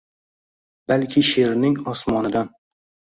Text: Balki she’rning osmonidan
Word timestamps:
Balki 0.91 1.23
she’rning 1.29 1.77
osmonidan 1.93 2.51